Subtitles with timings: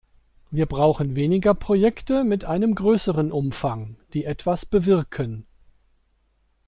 [0.49, 5.45] Wir brauchen weniger Projekte mit einem größeren Umfang, die etwas bewirken.